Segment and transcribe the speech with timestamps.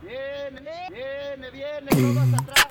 [0.00, 0.60] Viene,
[0.90, 2.66] viene, viene, todos atrás.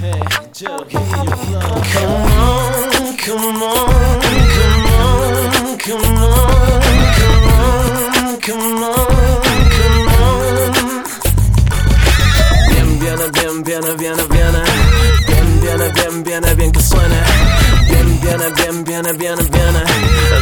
[0.00, 0.22] Hey,
[0.52, 1.60] Joe, give me your flow.
[1.92, 4.20] Come on, come on,
[4.54, 6.80] come on, come on,
[7.18, 9.00] come on, come on,
[9.76, 11.02] come on.
[12.68, 14.62] Bien, viene, bien, viene, viene, viene.
[15.26, 17.39] Bien, viene, bien, viene, bien que suene.
[18.40, 19.84] Viene, bien, viene, viene, viene.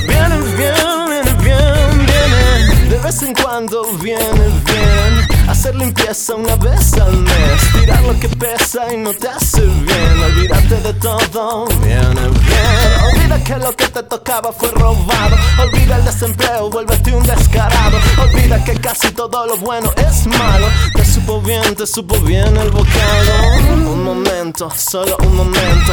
[0.07, 2.89] Viene, viene, bien, viene.
[2.89, 4.23] De vez en cuando viene
[4.65, 5.49] bien.
[5.49, 7.73] Hacer limpieza una vez al mes.
[7.73, 10.23] Tirar lo que pesa y no te hace bien.
[10.23, 13.03] Olvídate de todo, viene bien.
[13.13, 15.37] Olvida que lo que te tocaba fue robado.
[15.61, 17.99] Olvida el desempleo, vuélvete un descarado.
[18.23, 20.69] Olvida que casi todo lo bueno es malo.
[20.95, 23.59] Te supo bien, te supo bien el bocado.
[23.83, 25.93] Un momento, solo un momento.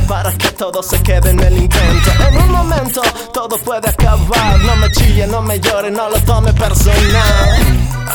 [0.00, 2.10] Para que todo se quede en el intento.
[2.28, 4.58] En un momento todo puede acabar.
[4.60, 7.58] No me chille, no me llore, no lo tome personal.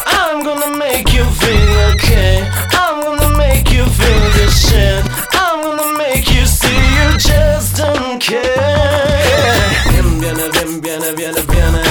[0.05, 2.47] I'm gonna make you feel okay.
[2.71, 5.03] I'm gonna make you feel this shit.
[5.33, 8.41] I'm gonna make you see you just don't care.
[9.89, 11.81] Bien, viene, bien, viene, viene, viene.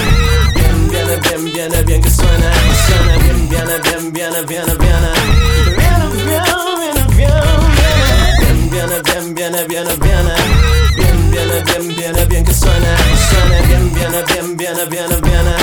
[0.55, 2.51] Bien, viene, bien, viene, bien que suene.
[2.87, 4.75] Suene bien, viene, bien, viene, viene.
[4.77, 5.50] Viene,
[9.85, 10.35] viene, viene.
[10.97, 12.97] Bien, viene, bien, viene, bien que suene.
[13.31, 15.21] Suene bien, viene, bien, viene, viene.
[15.21, 15.60] Viene,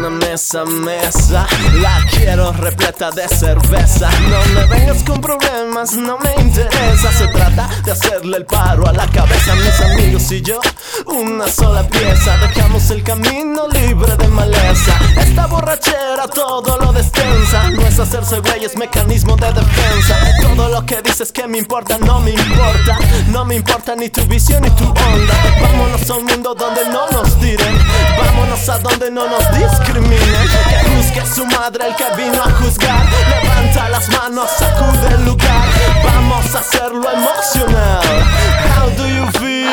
[0.00, 0.10] viene.
[0.10, 4.08] Lléname esa mesa, la quiero repleta de cerveza.
[4.30, 7.12] No me vengas con problemas, no me interesa.
[7.12, 10.60] Se trata de hacerle el paro a la cabeza, mis amigos y yo,
[11.06, 12.36] una sola pieza.
[12.38, 14.98] Dejamos el camino libre de maleza.
[15.18, 17.70] Esta borrachera todo lo destensa.
[17.70, 20.16] No es hacerse güey, es mecanismo de defensa.
[20.42, 22.98] Todo lo que dices que me importa, no me importa.
[23.28, 25.34] No me importa ni tu visión ni tu onda.
[25.60, 27.78] Vámonos a un mundo donde no nos tiren.
[28.18, 29.89] Vámonos a donde no nos discriminen.
[31.34, 33.06] Su madre el que vino a juzgar.
[33.28, 35.64] Levanta las manos, sacude el lugar.
[36.02, 38.02] Vamos a hacerlo emocional.
[38.76, 39.68] How do you feel?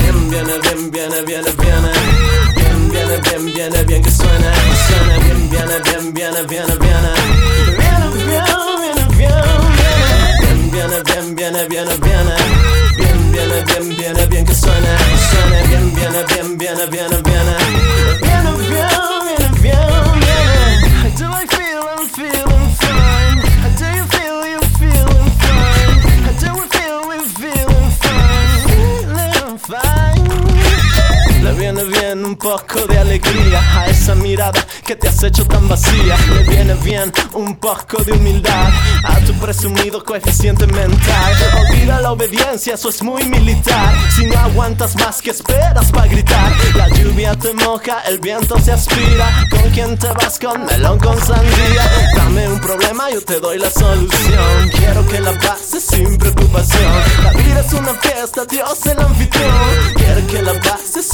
[0.00, 1.92] Bien, viene, bien, viene, viene, viene.
[2.56, 4.50] Bien, viene, bien, viene, bien que suene.
[4.86, 7.12] Suene bien, viene, bien, viene, viene, viene.
[7.76, 8.08] Viene,
[11.04, 11.68] bien, viene, viene.
[11.68, 12.34] Viene, bien, viene.
[12.96, 14.96] Bien, viene, bien, que suene.
[15.30, 17.16] Suene bien, viene, bien, viene, viene.
[17.22, 17.59] Viene,
[31.72, 36.16] viene bien un poco de alegría a esa mirada que te has hecho tan vacía.
[36.34, 38.70] Le viene bien un poco de humildad
[39.04, 41.32] a tu presumido coeficiente mental.
[41.60, 43.94] Olvida la obediencia, eso es muy militar.
[44.16, 46.52] Si no aguantas más, que esperas para gritar?
[46.74, 49.46] La lluvia te moja, el viento se aspira.
[49.50, 50.38] ¿Con quién te vas?
[50.40, 51.88] Con melón, con sandía.
[52.16, 54.70] Dame un problema, yo te doy la solución.
[54.76, 56.92] Quiero que la pases sin preocupación.
[57.22, 59.94] La vida es una fiesta, Dios el anfitrión.
[59.94, 61.09] Quiero que la pases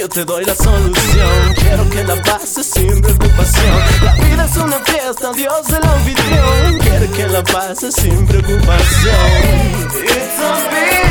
[0.00, 1.54] yo te doy la solución.
[1.56, 3.76] Quiero que la pases sin preocupación.
[4.02, 6.78] La vida es una fiesta, Dios el anfitrión.
[6.78, 9.14] Quiero que la pases sin preocupación.
[10.02, 11.09] It's a